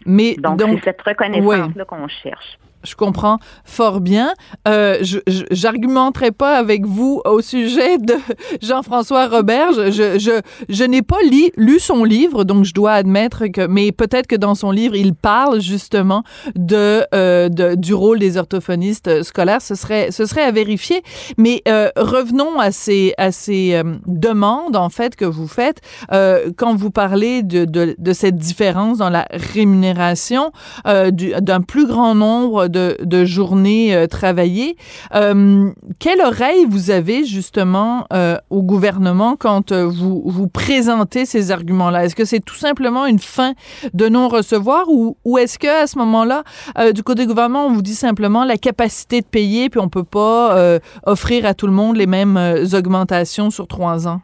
Mais 0.04 0.34
donc, 0.36 0.60
c'est 0.60 0.84
cette 0.84 1.02
reconnaissance-là 1.02 1.84
qu'on 1.84 2.08
cherche 2.08 2.58
je 2.84 2.94
comprends 2.94 3.38
fort 3.64 4.00
bien. 4.00 4.32
Euh, 4.68 5.02
j'argumenterai 5.50 6.30
pas 6.30 6.56
avec 6.56 6.86
vous 6.86 7.20
au 7.24 7.40
sujet 7.40 7.98
de 7.98 8.14
Jean-François 8.62 9.26
Roberge. 9.28 9.90
Je, 9.90 10.18
je, 10.18 10.40
je 10.68 10.84
n'ai 10.84 11.02
pas 11.02 11.18
lu 11.56 11.78
son 11.78 12.04
livre, 12.04 12.44
donc 12.44 12.64
je 12.64 12.74
dois 12.74 12.92
admettre 12.92 13.46
que, 13.46 13.66
mais 13.66 13.92
peut-être 13.92 14.26
que 14.26 14.36
dans 14.36 14.54
son 14.54 14.70
livre, 14.70 14.94
il 14.94 15.14
parle 15.14 15.60
justement 15.60 16.22
de, 16.56 17.04
euh, 17.14 17.48
du 17.76 17.94
rôle 17.94 18.18
des 18.18 18.36
orthophonistes 18.36 19.22
scolaires. 19.22 19.62
Ce 19.62 19.74
serait, 19.74 20.10
ce 20.10 20.26
serait 20.26 20.42
à 20.42 20.50
vérifier. 20.50 21.02
Mais 21.36 21.62
euh, 21.68 21.90
revenons 21.96 22.58
à 22.58 22.72
ces, 22.72 23.14
à 23.18 23.32
ces 23.32 23.74
euh, 23.74 23.96
demandes 24.06 24.76
en 24.76 24.88
fait 24.88 25.16
que 25.16 25.24
vous 25.24 25.48
faites 25.48 25.80
euh, 26.12 26.50
quand 26.56 26.74
vous 26.74 26.90
parlez 26.90 27.42
de, 27.42 27.64
de, 27.64 27.94
de, 27.96 28.12
cette 28.12 28.36
différence 28.36 28.98
dans 28.98 29.10
la 29.10 29.26
rémunération 29.30 30.52
d'un 30.84 31.60
plus 31.60 31.86
grand 31.86 32.14
nombre 32.14 32.68
de, 32.70 33.24
journées 33.24 33.94
euh, 33.94 34.06
travaillées. 34.06 34.76
Euh, 35.14 35.70
quelle 35.98 36.20
oreille 36.20 36.64
vous 36.68 36.90
avez 36.90 37.24
justement 37.24 38.06
euh, 38.12 38.36
au 38.50 38.62
gouvernement 38.62 39.36
quand 39.36 39.72
vous, 39.72 40.22
vous 40.24 40.48
présentez 40.48 41.26
ces 41.26 41.50
arguments-là? 41.50 42.04
Est-ce 42.04 42.16
que 42.16 42.24
c'est 42.24 42.40
tout 42.40 42.54
simplement 42.54 43.06
une 43.06 43.18
fin 43.18 43.54
de 43.94 44.08
non-recevoir 44.08 44.86
ou, 44.88 45.16
est-ce 45.38 45.58
que 45.58 45.82
à 45.82 45.86
ce 45.86 45.98
moment-là, 45.98 46.44
du 46.92 47.02
côté 47.02 47.22
du 47.22 47.28
gouvernement, 47.28 47.66
on 47.66 47.72
vous 47.72 47.82
dit 47.82 47.94
simplement 47.94 48.44
la 48.44 48.56
capacité 48.56 49.20
de 49.20 49.26
payer 49.26 49.70
puis 49.70 49.80
on 49.80 49.88
peut 49.88 50.04
pas 50.04 50.78
offrir 51.04 51.46
à 51.46 51.54
tout 51.54 51.66
le 51.66 51.72
monde 51.72 51.96
les 51.96 52.06
mêmes 52.06 52.38
augmentations 52.72 53.50
sur 53.50 53.66
trois 53.66 54.06
ans? 54.06 54.20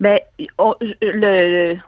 Ben, 0.00 0.20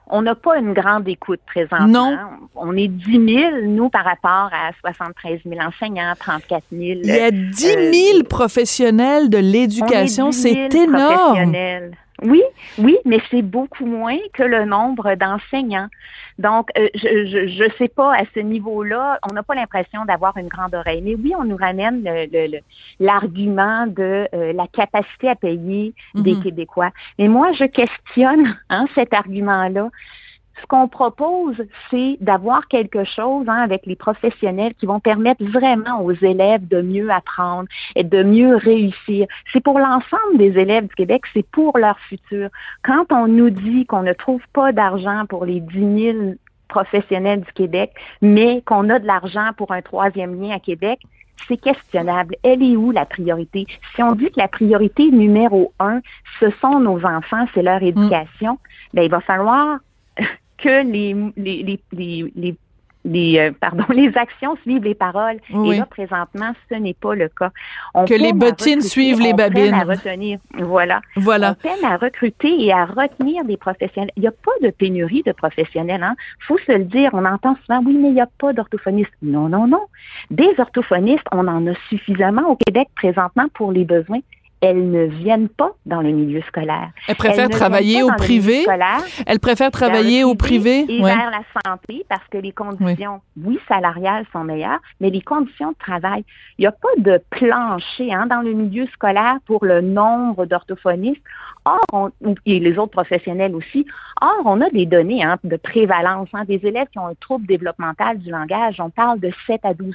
on 0.09 0.23
n'a 0.23 0.35
pas 0.35 0.59
une 0.59 0.73
grande 0.73 1.09
écoute 1.09 1.41
présentement. 1.47 2.11
Non. 2.11 2.19
On 2.57 2.77
est 2.77 2.89
10 2.89 3.13
000, 3.13 3.51
nous, 3.67 3.89
par 3.89 4.05
rapport 4.05 4.51
à 4.53 4.73
73 4.81 5.41
000 5.47 5.61
enseignants, 5.61 6.15
34 6.19 6.65
000. 6.73 7.01
Il 7.05 7.07
y 7.07 7.21
a 7.21 7.31
10 7.31 7.55
000 7.55 7.79
euh, 8.19 8.23
professionnels 8.25 9.31
de 9.31 9.39
l'éducation, 9.39 10.33
c'est 10.33 10.75
énorme. 10.75 11.55
Oui, 12.23 12.43
oui, 12.79 12.99
mais 13.05 13.21
c'est 13.31 13.43
beaucoup 13.43 13.87
moins 13.87 14.19
que 14.35 14.43
le 14.43 14.65
nombre 14.65 15.15
d'enseignants. 15.15 15.89
Donc, 16.39 16.71
euh, 16.79 16.89
je 16.95 17.65
ne 17.65 17.71
sais 17.79 17.89
pas 17.89 18.15
à 18.15 18.25
ce 18.35 18.41
niveau-là, 18.41 19.19
on 19.29 19.33
n'a 19.33 19.43
pas 19.43 19.55
l'impression 19.55 20.05
d'avoir 20.05 20.37
une 20.37 20.49
grande 20.49 20.75
oreille. 20.75 21.03
Mais 21.03 21.15
oui, 21.15 21.33
on 21.39 21.45
nous 21.45 21.57
ramène 21.57 22.03
l'argument 22.99 23.87
de 23.87 24.29
euh, 24.35 24.53
la 24.53 24.67
capacité 24.67 25.29
à 25.29 25.35
payer 25.35 25.95
des 26.15 26.35
mhm. 26.35 26.43
Québécois. 26.43 26.91
Mais 27.19 27.29
moi, 27.29 27.53
je 27.53 27.65
questionne 27.65 28.57
hein, 28.69 28.87
cet 28.95 29.15
argument-là 29.15 29.91
ce 30.61 30.67
qu'on 30.67 30.89
propose, 30.89 31.57
c'est 31.91 32.17
d'avoir 32.21 32.69
quelque 32.69 33.05
chose 33.05 33.49
hein, 33.49 33.63
avec 33.63 33.87
les 33.87 33.97
professionnels 33.97 34.75
qui 34.75 34.87
vont 34.87 35.01
permettre 35.01 35.45
vraiment 35.45 36.03
aux 36.03 36.13
élèves 36.13 36.67
de 36.69 36.83
mieux 36.83 37.11
apprendre 37.11 37.69
et 37.97 38.05
de 38.05 38.23
mieux 38.23 38.57
réussir. 38.57 39.27
C'est 39.53 39.63
pour 39.63 39.79
l'ensemble 39.79 40.39
des 40.39 40.59
élèves 40.59 40.87
du 40.87 40.95
Québec, 40.95 41.23
c'est 41.33 41.47
pour 41.51 41.79
leur 41.79 41.99
futur. 42.01 42.49
Quand 42.83 43.07
on 43.11 43.27
nous 43.27 43.51
dit 43.51 43.87
qu'on 43.87 44.03
ne 44.03 44.13
trouve 44.13 44.43
pas 44.53 44.73
d'argent 44.73 45.25
pour 45.29 45.45
les 45.45 45.61
10 45.61 46.13
000 46.13 46.19
professionnels 46.69 47.41
du 47.41 47.53
Québec, 47.53 47.93
mais 48.23 48.63
qu'on 48.63 48.89
a 48.91 48.99
de 48.99 49.07
l'argent 49.07 49.51
pour 49.57 49.73
un 49.73 49.83
troisième 49.83 50.41
lien 50.41 50.55
à 50.55 50.61
Québec, 50.61 51.01
c'est 51.49 51.57
questionnable. 51.57 52.37
Elle 52.43 52.63
est 52.63 52.77
où 52.77 52.91
la 52.91 53.07
priorité? 53.07 53.67
Si 53.95 54.03
on 54.03 54.13
dit 54.13 54.31
que 54.31 54.39
la 54.39 54.49
priorité 54.49 55.11
numéro 55.11 55.73
un, 55.81 56.01
ce 56.39 56.51
sont 56.61 56.81
nos 56.81 57.05
enfants, 57.05 57.47
c'est 57.55 57.63
leur 57.63 57.83
éducation, 57.83 58.53
mm. 58.53 58.59
ben, 58.95 59.03
il 59.03 59.11
va 59.11 59.21
falloir 59.21 59.79
que 60.63 60.85
les, 60.85 61.15
les, 61.37 61.81
les, 61.93 62.33
les 62.35 62.57
les, 63.05 63.39
euh, 63.39 63.51
pardon, 63.59 63.85
les 63.91 64.17
actions 64.17 64.57
suivent 64.63 64.85
les 64.85 64.95
paroles. 64.95 65.39
Et 65.51 65.79
là, 65.79 65.87
présentement, 65.87 66.53
ce 66.71 66.75
n'est 66.75 66.95
pas 66.95 67.15
le 67.15 67.29
cas. 67.29 67.51
On 67.95 68.05
que 68.05 68.15
les 68.15 68.33
bottines 68.33 68.83
suivent 68.83 69.21
les 69.21 69.33
babines. 69.33 69.75
à 69.75 69.85
retenir. 69.85 70.39
Voilà. 70.59 71.01
voilà. 71.17 71.53
On 71.53 71.55
peine 71.55 71.85
à 71.85 71.97
recruter 71.97 72.65
et 72.65 72.73
à 72.73 72.85
retenir 72.85 73.45
des 73.45 73.57
professionnels. 73.57 74.11
Il 74.17 74.21
n'y 74.21 74.29
a 74.29 74.33
pas 74.33 74.53
de 74.63 74.71
pénurie 74.71 75.23
de 75.25 75.33
professionnels. 75.33 76.03
Hein. 76.03 76.15
faut 76.41 76.59
se 76.59 76.73
le 76.73 76.85
dire. 76.85 77.11
On 77.13 77.25
entend 77.25 77.57
souvent, 77.65 77.83
oui, 77.85 77.97
mais 77.97 78.09
il 78.09 78.15
n'y 78.15 78.21
a 78.21 78.29
pas 78.39 78.53
d'orthophonistes. 78.53 79.11
Non, 79.23 79.49
non, 79.49 79.67
non. 79.67 79.87
Des 80.31 80.53
orthophonistes, 80.59 81.27
on 81.33 81.49
en 81.49 81.67
a 81.67 81.75
suffisamment 81.89 82.49
au 82.51 82.57
Québec 82.57 82.89
présentement 82.95 83.47
pour 83.55 83.73
les 83.73 83.85
besoins 83.85 84.21
elles 84.61 84.91
ne 84.91 85.05
viennent 85.05 85.49
pas 85.49 85.73
dans 85.87 86.03
le 86.03 86.11
milieu 86.11 86.43
scolaire. 86.43 86.91
Elles 87.09 87.17
préfèrent 87.17 87.49
travailler 87.49 88.03
au 88.03 88.11
privé. 88.17 88.67
Elles 89.27 89.41
préfèrent 89.41 89.71
travailler 89.71 90.25
au 90.25 90.35
privé 90.35 90.85
et 90.89 91.03
vers 91.03 91.31
la 91.31 91.43
santé 91.65 92.05
parce 92.09 92.27
que 92.31 92.39
les 92.39 92.53
conditions, 92.53 93.21
oui. 93.43 93.59
salariales 93.69 94.27
sont 94.33 94.45
meilleures, 94.45 94.81
mais 95.01 95.11
les 95.11 95.23
conditions 95.23 95.71
de 95.71 95.79
travail, 95.79 96.25
il 96.59 96.63
n'y 96.63 96.67
a 96.67 96.73
pas 96.73 96.89
de 96.99 97.23
plancher 97.31 98.13
hein, 98.13 98.27
dans 98.27 98.43
le 98.43 98.53
milieu 98.53 98.87
scolaire 98.89 99.37
pour 99.47 99.65
le 99.65 99.81
nombre 99.81 100.45
d'orthophonistes. 100.47 101.23
Or, 101.67 102.11
et 102.47 102.59
les 102.59 102.79
autres 102.79 102.93
professionnels 102.93 103.55
aussi. 103.55 103.85
Or, 104.23 104.43
on 104.47 104.63
a 104.63 104.71
des 104.71 104.87
données 104.87 105.23
hein, 105.23 105.39
de 105.45 105.57
prévalence. 105.57 106.29
Hein, 106.33 106.45
des 106.45 106.61
élèves 106.65 106.89
qui 106.91 106.99
ont 106.99 107.07
un 107.07 107.15
trouble 107.21 107.47
développemental 107.47 108.19
du 108.19 108.31
langage, 108.31 108.81
on 108.81 108.89
parle 108.89 109.21
de 109.21 109.31
7 109.47 109.61
à 109.65 109.75
12% 109.75 109.93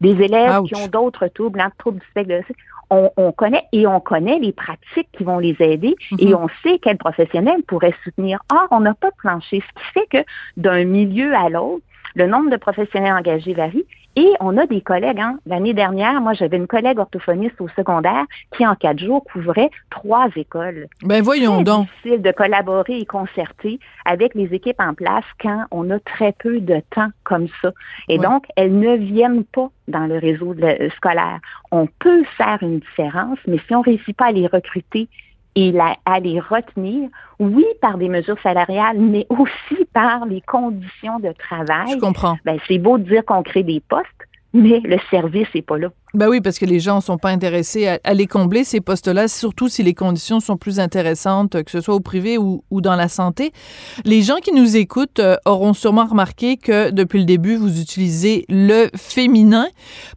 Des 0.00 0.22
élèves 0.22 0.62
qui 0.62 0.74
ont 0.76 0.86
d'autres 0.88 1.26
troubles, 1.28 1.60
hein, 1.60 1.70
troubles 1.78 2.00
du 2.00 2.06
spectre, 2.06 2.52
on, 2.90 3.32
connaît 3.32 3.64
et 3.72 3.86
on 3.86 4.00
connaît 4.00 4.38
les 4.38 4.52
pratiques 4.52 5.08
qui 5.12 5.24
vont 5.24 5.38
les 5.38 5.56
aider 5.60 5.94
et 6.18 6.26
mhm. 6.26 6.34
on 6.34 6.48
sait 6.62 6.78
quels 6.78 6.98
professionnels 6.98 7.62
pourraient 7.62 7.94
soutenir. 8.04 8.40
Or, 8.52 8.66
on 8.70 8.80
n'a 8.80 8.94
pas 8.94 9.10
de 9.10 9.16
plancher, 9.16 9.60
ce 9.60 9.80
qui 9.80 9.92
fait 9.92 10.06
que 10.10 10.30
d'un 10.56 10.84
milieu 10.84 11.34
à 11.34 11.48
l'autre, 11.48 11.84
le 12.14 12.26
nombre 12.26 12.50
de 12.50 12.56
professionnels 12.56 13.14
engagés 13.14 13.54
varie 13.54 13.86
et 14.16 14.32
on 14.40 14.56
a 14.56 14.66
des 14.66 14.80
collègues. 14.80 15.20
Hein. 15.20 15.38
L'année 15.46 15.74
dernière, 15.74 16.20
moi, 16.20 16.32
j'avais 16.32 16.56
une 16.56 16.66
collègue 16.66 16.98
orthophoniste 16.98 17.60
au 17.60 17.68
secondaire 17.68 18.24
qui, 18.56 18.66
en 18.66 18.74
quatre 18.74 18.98
jours, 18.98 19.24
couvrait 19.24 19.70
trois 19.90 20.28
écoles. 20.36 20.88
Ben 21.02 21.22
voyons 21.22 21.62
donc. 21.62 21.86
C'est 22.02 22.10
difficile 22.10 22.22
de 22.22 22.32
collaborer 22.32 22.98
et 22.98 23.06
concerter 23.06 23.78
avec 24.04 24.34
les 24.34 24.52
équipes 24.54 24.80
en 24.80 24.94
place 24.94 25.24
quand 25.40 25.64
on 25.70 25.90
a 25.90 25.98
très 26.00 26.32
peu 26.32 26.60
de 26.60 26.82
temps 26.90 27.10
comme 27.24 27.46
ça. 27.62 27.72
Et 28.08 28.18
donc, 28.18 28.46
elles 28.56 28.76
ne 28.76 28.96
viennent 28.96 29.44
pas 29.44 29.70
dans 29.88 30.06
le 30.06 30.18
réseau 30.18 30.54
scolaire. 30.96 31.40
On 31.70 31.86
peut 31.86 32.24
faire 32.36 32.58
une 32.62 32.80
différence, 32.80 33.38
mais 33.46 33.58
si 33.66 33.74
on 33.74 33.80
réussit 33.80 34.16
pas 34.16 34.26
à 34.26 34.32
les 34.32 34.46
recruter 34.46 35.08
et 35.54 35.74
à 36.06 36.20
les 36.20 36.40
retenir, 36.40 37.08
oui, 37.38 37.64
par 37.80 37.98
des 37.98 38.08
mesures 38.08 38.38
salariales, 38.42 38.98
mais 38.98 39.26
aussi 39.28 39.84
par 39.92 40.26
les 40.26 40.40
conditions 40.42 41.18
de 41.18 41.32
travail. 41.32 41.92
Je 41.92 41.98
comprends. 41.98 42.38
Ben, 42.44 42.58
c'est 42.68 42.78
beau 42.78 42.98
de 42.98 43.04
dire 43.04 43.24
qu'on 43.24 43.42
crée 43.42 43.62
des 43.62 43.80
postes, 43.80 44.06
mais 44.52 44.80
le 44.80 44.98
service 45.10 45.46
n'est 45.54 45.62
pas 45.62 45.78
là. 45.78 45.88
Ben 46.12 46.28
oui, 46.28 46.40
parce 46.40 46.58
que 46.58 46.64
les 46.64 46.80
gens 46.80 46.96
ne 46.96 47.00
sont 47.00 47.18
pas 47.18 47.28
intéressés 47.28 47.98
à, 48.02 48.14
les 48.14 48.26
combler, 48.26 48.64
ces 48.64 48.80
postes-là, 48.80 49.28
surtout 49.28 49.68
si 49.68 49.84
les 49.84 49.94
conditions 49.94 50.40
sont 50.40 50.56
plus 50.56 50.80
intéressantes, 50.80 51.62
que 51.62 51.70
ce 51.70 51.80
soit 51.80 51.94
au 51.94 52.00
privé 52.00 52.36
ou, 52.36 52.62
dans 52.72 52.96
la 52.96 53.08
santé. 53.08 53.52
Les 54.04 54.22
gens 54.22 54.38
qui 54.42 54.52
nous 54.52 54.76
écoutent 54.76 55.20
euh, 55.20 55.36
auront 55.46 55.72
sûrement 55.72 56.06
remarqué 56.06 56.56
que 56.56 56.90
depuis 56.90 57.20
le 57.20 57.26
début, 57.26 57.54
vous 57.54 57.80
utilisez 57.80 58.44
le 58.48 58.88
féminin, 58.96 59.68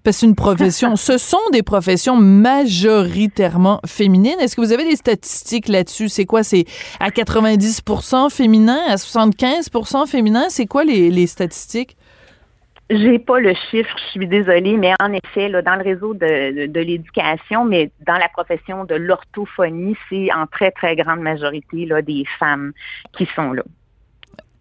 parce 0.04 0.18
que 0.18 0.22
c'est 0.22 0.26
une 0.26 0.36
profession, 0.36 0.96
ce 0.96 1.20
sont 1.20 1.38
des 1.52 1.62
professions 1.62 2.16
majoritairement 2.16 3.80
féminines. 3.86 4.40
Est-ce 4.40 4.56
que 4.56 4.62
vous 4.62 4.72
avez 4.72 4.86
des 4.86 4.96
statistiques 4.96 5.68
là-dessus? 5.68 6.10
C'est 6.10 6.26
quoi? 6.26 6.42
C'est 6.42 6.66
à 7.00 7.12
90 7.12 7.84
féminin, 8.32 8.80
à 8.88 8.98
75 8.98 9.70
féminin? 10.08 10.46
C'est 10.50 10.66
quoi 10.66 10.84
les, 10.86 11.12
les 11.12 11.28
statistiques? 11.28 11.98
J'ai 12.90 13.18
pas 13.18 13.40
le 13.40 13.54
chiffre, 13.72 13.96
je 13.98 14.12
suis 14.12 14.28
désolée, 14.28 14.78
mais 14.78 14.94
en 15.02 15.14
effet, 15.14 15.48
là, 15.48 15.62
dans 15.62 15.76
le 15.76 15.84
réseau 15.84 16.14
de, 16.14 16.68
de, 16.68 16.80
l'éducation, 16.82 17.64
mais 17.66 17.92
dans 18.06 18.18
la 18.18 18.28
profession 18.28 18.84
de 18.84 18.96
l'orthophonie, 18.96 19.96
c'est 20.10 20.32
en 20.34 20.46
très, 20.48 20.72
très 20.72 20.96
grande 20.96 21.22
majorité 21.22 21.86
là, 21.86 22.02
des 22.02 22.26
femmes 22.38 22.74
qui 23.18 23.28
sont 23.36 23.54
là. 23.54 23.64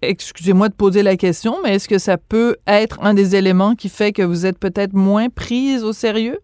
Excusez-moi 0.02 0.68
de 0.68 0.74
poser 0.74 1.02
la 1.02 1.16
question, 1.16 1.56
mais 1.62 1.76
est-ce 1.76 1.88
que 1.88 1.98
ça 1.98 2.16
peut 2.16 2.56
être 2.66 3.02
un 3.02 3.14
des 3.14 3.36
éléments 3.36 3.74
qui 3.74 3.88
fait 3.88 4.12
que 4.12 4.22
vous 4.22 4.46
êtes 4.46 4.58
peut-être 4.58 4.94
moins 4.94 5.28
prise 5.28 5.84
au 5.84 5.92
sérieux? 5.92 6.38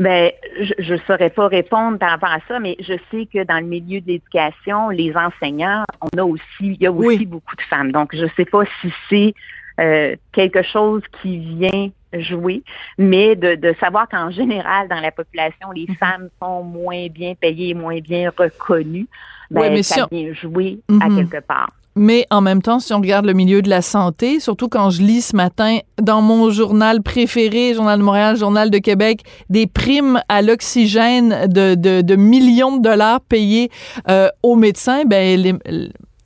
Ben, 0.00 0.32
je 0.78 0.94
ne 0.94 0.98
saurais 1.06 1.28
pas 1.28 1.46
répondre 1.48 1.98
par 1.98 2.10
rapport 2.10 2.30
à 2.30 2.38
ça, 2.48 2.58
mais 2.58 2.76
je 2.80 2.94
sais 3.10 3.26
que 3.26 3.44
dans 3.44 3.58
le 3.60 3.66
milieu 3.66 4.00
de 4.00 4.06
l'éducation, 4.06 4.88
les 4.88 5.14
enseignants, 5.14 5.84
on 6.00 6.18
a 6.18 6.24
aussi, 6.24 6.42
il 6.60 6.80
y 6.80 6.86
a 6.86 6.92
aussi 6.92 7.26
beaucoup 7.26 7.54
de 7.54 7.60
femmes. 7.62 7.92
Donc, 7.92 8.16
je 8.16 8.24
ne 8.24 8.30
sais 8.34 8.46
pas 8.46 8.64
si 8.80 8.90
c'est 9.10 9.34
euh, 9.80 10.16
quelque 10.32 10.62
chose 10.62 11.02
qui 11.20 11.38
vient 11.38 11.90
jouer, 12.12 12.62
mais 12.98 13.36
de, 13.36 13.74
savoir 13.78 14.08
qu'en 14.08 14.30
général, 14.30 14.88
dans 14.88 15.00
la 15.00 15.12
population, 15.12 15.70
les 15.74 15.86
mhm. 15.88 15.96
femmes 15.96 16.28
sont 16.42 16.62
moins 16.62 17.06
bien 17.08 17.34
payées, 17.34 17.74
moins 17.74 18.00
bien 18.00 18.30
reconnues, 18.36 19.06
ben, 19.50 19.82
ça 19.82 20.06
vient 20.10 20.32
jouer 20.32 20.80
à 21.00 21.08
mhm. 21.08 21.16
quelque 21.16 21.44
part. 21.44 21.70
Mais 21.96 22.26
en 22.30 22.40
même 22.40 22.62
temps, 22.62 22.78
si 22.78 22.94
on 22.94 23.00
regarde 23.00 23.26
le 23.26 23.32
milieu 23.32 23.62
de 23.62 23.68
la 23.68 23.82
santé, 23.82 24.38
surtout 24.38 24.68
quand 24.68 24.90
je 24.90 25.02
lis 25.02 25.22
ce 25.22 25.36
matin 25.36 25.78
dans 26.00 26.22
mon 26.22 26.50
journal 26.50 27.02
préféré, 27.02 27.74
Journal 27.74 27.98
de 27.98 28.04
Montréal, 28.04 28.36
Journal 28.36 28.70
de 28.70 28.78
Québec, 28.78 29.22
des 29.48 29.66
primes 29.66 30.20
à 30.28 30.40
l'oxygène 30.40 31.48
de, 31.48 31.74
de, 31.74 32.00
de, 32.00 32.16
millions 32.16 32.76
de 32.76 32.82
dollars 32.82 33.20
payés 33.22 33.70
euh, 34.08 34.28
aux 34.42 34.54
médecins, 34.54 35.02
ben 35.04 35.40
les, 35.40 35.54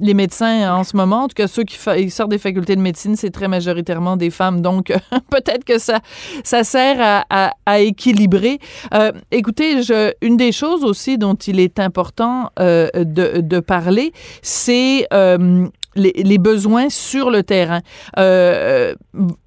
les 0.00 0.14
médecins 0.14 0.74
en 0.74 0.84
ce 0.84 0.96
moment, 0.96 1.24
en 1.24 1.28
tout 1.28 1.34
cas 1.34 1.46
ceux 1.46 1.64
qui 1.64 1.78
sortent 2.10 2.30
des 2.30 2.38
facultés 2.38 2.76
de 2.76 2.80
médecine, 2.80 3.16
c'est 3.16 3.30
très 3.30 3.48
majoritairement 3.48 4.16
des 4.16 4.30
femmes. 4.30 4.60
Donc 4.60 4.86
peut-être 5.30 5.64
que 5.64 5.78
ça, 5.78 6.00
ça 6.42 6.64
sert 6.64 7.24
à, 7.30 7.80
équilibrer. 7.80 8.58
Euh, 8.92 9.12
écoutez, 9.30 9.80
une 10.22 10.36
des 10.36 10.52
choses 10.52 10.84
aussi 10.84 11.18
dont 11.18 11.34
il 11.34 11.60
est 11.60 11.78
important 11.78 12.50
euh, 12.58 12.88
de, 12.94 13.60
parler, 13.60 14.12
c'est 14.42 15.06
euh, 15.12 15.66
les, 15.96 16.38
besoins 16.38 16.88
sur 16.90 17.30
le 17.30 17.42
terrain, 17.42 17.80
euh, 18.18 18.94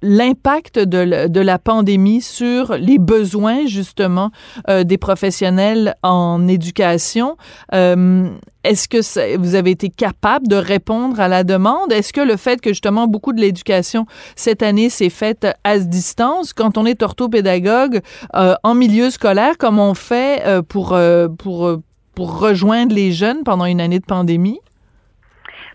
l'impact 0.02 0.78
de, 0.78 1.26
de, 1.26 1.40
la 1.40 1.58
pandémie 1.58 2.20
sur 2.20 2.76
les 2.76 2.98
besoins 2.98 3.66
justement 3.66 4.30
euh, 4.68 4.84
des 4.84 4.98
professionnels 4.98 5.94
en 6.02 6.48
éducation. 6.48 7.36
Euh, 7.74 8.28
est-ce 8.64 8.88
que 8.88 9.36
vous 9.36 9.54
avez 9.54 9.70
été 9.70 9.88
capable 9.88 10.48
de 10.48 10.56
répondre 10.56 11.20
à 11.20 11.28
la 11.28 11.44
demande? 11.44 11.92
Est-ce 11.92 12.12
que 12.12 12.20
le 12.20 12.36
fait 12.36 12.60
que 12.60 12.70
justement 12.70 13.06
beaucoup 13.06 13.32
de 13.32 13.40
l'éducation 13.40 14.06
cette 14.36 14.62
année 14.62 14.90
s'est 14.90 15.10
faite 15.10 15.46
à 15.64 15.78
distance, 15.78 16.52
quand 16.52 16.76
on 16.76 16.84
est 16.84 17.02
orthopédagogue 17.02 18.00
en 18.34 18.74
milieu 18.74 19.10
scolaire, 19.10 19.56
comme 19.58 19.78
on 19.78 19.94
fait 19.94 20.42
pour, 20.68 20.98
pour, 21.38 21.78
pour 22.14 22.38
rejoindre 22.38 22.94
les 22.94 23.12
jeunes 23.12 23.42
pendant 23.44 23.64
une 23.64 23.80
année 23.80 24.00
de 24.00 24.04
pandémie? 24.04 24.58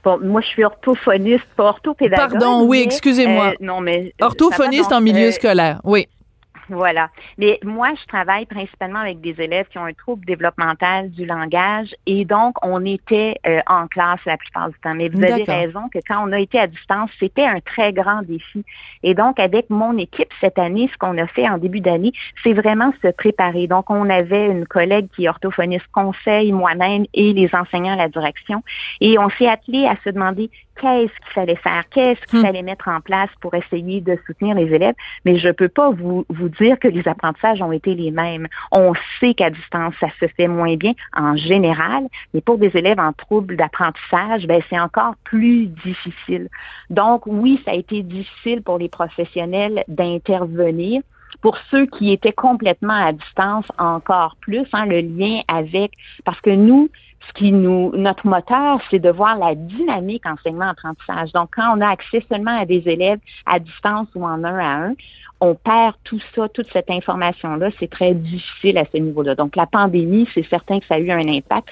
Bon, 0.04 0.20
moi, 0.22 0.42
je 0.42 0.48
suis 0.48 0.64
orthophoniste, 0.64 1.46
pas 1.56 1.64
orthopédagogue. 1.64 2.40
Pardon, 2.40 2.66
oui, 2.66 2.82
excusez-moi. 2.82 3.52
Euh, 3.52 3.56
non, 3.62 3.80
mais. 3.80 4.14
Orthophoniste 4.22 4.92
en 4.92 5.02
milieu 5.02 5.28
euh, 5.28 5.32
scolaire, 5.32 5.80
oui. 5.84 6.08
Voilà. 6.70 7.10
Mais 7.38 7.60
moi, 7.64 7.90
je 8.00 8.06
travaille 8.08 8.46
principalement 8.46 9.00
avec 9.00 9.22
des 9.22 9.40
élèves 9.42 9.68
qui 9.68 9.78
ont 9.78 9.86
un 9.86 9.94
trouble 9.94 10.26
développemental 10.26 11.12
du 11.12 11.26
langage 11.26 11.96
et 12.06 12.26
donc 12.26 12.56
on 12.62 12.86
était 12.86 13.36
euh, 13.46 13.60
en 13.68 13.88
classe 13.88 14.20
la 14.26 14.38
plupart 14.38 14.70
du 14.70 14.80
temps. 14.80 14.94
Mais 14.96 15.10
vous 15.10 15.24
avez 15.24 15.44
raison 15.44 15.90
que 15.90 16.00
quand 16.08 16.28
on 16.28 16.32
a 16.32 16.40
été 16.40 16.60
à 16.60 16.68
distance, 16.68 17.10
c'était 17.20 17.46
un 17.46 17.60
très 17.60 17.94
grand 17.94 18.22
défi. 18.22 18.64
Et 19.04 19.14
donc, 19.14 19.40
avec 19.40 19.70
mon 19.70 19.98
équipe 19.98 20.30
cette 20.40 20.58
année, 20.58 20.90
ce 20.92 20.98
qu'on 20.98 21.18
a 21.18 21.28
fait 21.28 21.48
en 21.48 21.58
début 21.58 21.82
d'année, 21.82 22.14
c'est 22.44 22.54
vraiment 22.54 22.94
se 23.02 23.10
préparer. 23.10 23.68
Donc, 23.68 23.90
on 23.90 24.10
avait 24.10 24.48
une 24.48 24.66
collègue 24.66 25.08
qui 25.16 25.26
est 25.26 25.30
orthophoniste 25.30 25.88
conseil, 25.92 26.52
moi-même 26.52 27.06
et 27.14 27.34
les 27.34 27.50
enseignants 27.54 27.94
à 27.94 27.98
la 27.98 28.10
direction. 28.10 28.64
Et 29.02 29.18
on 29.20 29.30
s'est 29.30 29.48
attelé 29.48 29.86
à 29.86 29.96
se 30.04 30.10
demander 30.10 30.50
qu'est-ce 30.80 31.14
qu'il 31.14 31.34
fallait 31.34 31.56
faire, 31.56 31.84
qu'est-ce 31.90 32.22
qu'il 32.28 32.40
hmm. 32.40 32.44
fallait 32.44 32.62
mettre 32.62 32.88
en 32.88 33.02
place 33.02 33.30
pour 33.42 33.54
essayer 33.54 34.02
de 34.02 34.18
soutenir 34.26 34.56
les 34.56 34.74
élèves. 34.74 34.96
Mais 35.26 35.38
je 35.38 35.48
ne 35.48 35.52
peux 35.54 35.70
pas 35.70 35.92
vous, 35.92 36.26
vous 36.30 36.50
dire 36.50 36.80
que 36.80 36.88
les 36.88 37.08
apprentissages 37.08 37.62
ont 37.62 37.72
été 37.72 37.96
les 37.96 38.12
mêmes. 38.12 38.48
On 38.72 38.94
sait 39.20 39.34
qu'à 39.34 39.50
distance, 39.50 39.94
ça 40.00 40.08
se 40.20 40.28
fait 40.28 40.48
moins 40.48 40.76
bien 40.76 40.94
en 41.16 41.36
général, 41.36 42.08
mais 42.34 42.42
pour 42.42 42.58
des 42.58 42.72
élèves 42.76 43.00
en 43.00 43.14
trouble 43.14 43.56
d'apprentissage, 43.56 44.48
ben, 44.48 44.62
c'est 44.70 44.80
encore 44.80 45.16
plus 45.24 45.68
difficile. 45.68 46.50
Donc, 46.90 47.26
oui, 47.26 47.62
ça 47.66 47.72
a 47.72 47.76
été 47.76 48.02
difficile 48.04 48.62
pour 48.62 48.78
les 48.78 48.90
professionnels 48.90 49.84
d'intervenir 49.88 51.02
pour 51.42 51.58
ceux 51.72 51.86
qui 51.86 52.12
étaient 52.12 52.34
complètement 52.34 52.94
à 52.94 53.12
distance, 53.12 53.66
encore 53.78 54.36
plus, 54.40 54.66
hein, 54.74 54.86
le 54.86 55.02
lien 55.02 55.42
avec, 55.48 55.92
parce 56.26 56.40
que 56.42 56.52
nous, 56.52 56.90
ce 57.28 57.34
qui 57.34 57.52
nous, 57.52 57.92
notre 57.96 58.28
moteur, 58.28 58.80
c'est 58.90 59.00
de 59.00 59.10
voir 59.10 59.38
la 59.38 59.56
dynamique 59.56 60.26
enseignement-apprentissage. 60.26 61.32
Donc, 61.32 61.50
quand 61.56 61.78
on 61.78 61.82
a 61.82 61.88
accès 61.88 62.24
seulement 62.30 62.58
à 62.58 62.66
des 62.66 62.84
élèves 62.86 63.20
à 63.46 63.60
distance 63.60 64.08
ou 64.16 64.26
en 64.26 64.44
un 64.44 64.60
à 64.60 64.88
un, 64.88 64.94
on 65.44 65.56
perd 65.56 65.96
tout 66.06 66.22
ça, 66.36 66.48
toute 66.48 66.72
cette 66.72 66.90
information-là. 66.90 67.70
C'est 67.80 67.90
très 67.90 68.14
difficile 68.14 68.78
à 68.78 68.86
ce 68.94 68.98
niveau-là. 68.98 69.36
Donc, 69.36 69.56
la 69.56 69.66
pandémie, 69.66 70.28
c'est 70.34 70.48
certain 70.48 70.80
que 70.80 70.86
ça 70.86 70.96
a 70.96 71.00
eu 71.00 71.12
un 71.12 71.28
impact. 71.28 71.68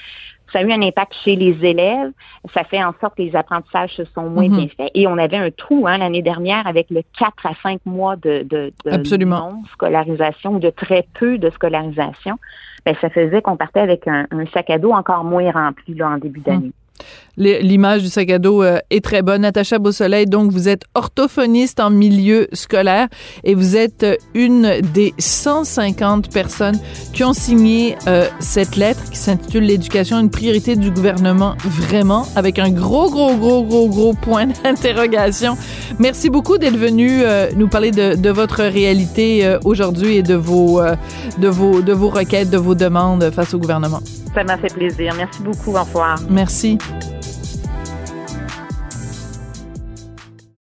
Ça 0.51 0.60
a 0.60 0.63
eu 0.63 0.72
un 0.72 0.81
impact 0.81 1.13
chez 1.24 1.36
les 1.36 1.65
élèves. 1.65 2.12
Ça 2.53 2.63
fait 2.63 2.84
en 2.84 2.93
sorte 3.00 3.15
que 3.15 3.22
les 3.22 3.36
apprentissages 3.36 3.96
se 3.96 4.03
sont 4.05 4.29
moins 4.29 4.48
mhm. 4.48 4.58
bien 4.58 4.67
faits. 4.75 4.91
Et 4.93 5.08
on 5.08 5.17
avait 5.17 5.38
un 5.38 5.49
trou 5.52 5.88
hein, 5.88 5.97
l'année 5.97 6.21
dernière 6.21 6.67
avec 6.67 6.89
le 6.89 7.02
4 7.17 7.45
à 7.45 7.54
5 7.62 7.82
mois 7.86 8.15
de, 8.15 8.43
de, 8.43 8.71
de 8.86 9.25
non-scolarisation, 9.25 10.60
de 10.60 10.69
très 10.69 11.06
peu 11.19 11.38
de 11.38 11.49
scolarisation. 11.49 12.38
Ben, 12.86 12.95
ça 12.99 13.10
faisait 13.10 13.41
qu'on 13.41 13.58
partait 13.58 13.80
avec 13.80 14.08
un, 14.08 14.25
sac 14.54 14.69
à 14.69 14.78
dos 14.78 14.91
encore 14.91 15.23
moins 15.23 15.49
rempli 15.52 15.93
là, 15.93 16.10
en 16.10 16.17
début 16.17 16.41
d'année. 16.41 16.67
Mhm. 16.67 16.71
L'image 17.38 18.04
du 18.04 18.10
sac 18.10 18.30
à 18.30 18.39
dos 18.39 18.62
euh, 18.62 18.80
est 18.89 19.04
très 19.04 19.22
bonne. 19.22 19.41
Natacha 19.41 19.80
Beausoleil, 19.80 20.26
donc 20.26 20.52
vous 20.52 20.67
êtes 20.67 20.84
orthophoniste 20.96 21.80
en 21.80 21.89
milieu 21.89 22.48
scolaire 22.54 23.08
et 23.44 23.56
vous 23.56 23.78
êtes 23.78 24.04
euh, 24.04 24.15
une 24.34 24.82
des 24.94 25.13
150 25.17 26.32
personnes 26.32 26.78
qui 27.13 27.24
ont 27.24 27.34
signé 27.34 27.96
euh, 28.08 28.28
cette 28.39 28.76
lettre 28.76 29.10
qui 29.10 29.17
s'intitule 29.17 29.63
L'éducation, 29.63 30.20
une 30.20 30.30
priorité 30.30 30.76
du 30.76 30.91
gouvernement, 30.91 31.56
vraiment, 31.63 32.28
avec 32.36 32.60
un 32.60 32.70
gros, 32.70 33.10
gros, 33.10 33.36
gros, 33.36 33.63
gros, 33.63 33.88
gros 33.88 34.13
point 34.13 34.48
d'interrogation. 34.63 35.58
Merci 36.00 36.30
beaucoup 36.30 36.58
d'être 36.58 36.78
venu 36.78 37.22
nous 37.56 37.67
parler 37.67 37.91
de, 37.91 38.15
de, 38.15 38.30
votre 38.30 38.63
réalité 38.63 39.58
aujourd'hui 39.63 40.17
et 40.17 40.24
de 40.24 40.36
vos, 40.36 40.82
de, 41.38 41.48
vos, 41.48 41.82
de 41.82 41.94
vos 41.94 42.10
requêtes, 42.10 42.50
de 42.50 42.58
vos 42.58 42.76
demandes 42.76 43.30
face 43.32 43.54
au 43.54 43.60
gouvernement. 43.60 44.02
Ça 44.34 44.44
m'a 44.44 44.58
fait 44.58 44.74
plaisir. 44.74 45.13
Merci 45.15 45.41
beaucoup. 45.41 45.76
Au 45.76 45.84
revoir. 45.84 46.20
Merci. 46.30 46.78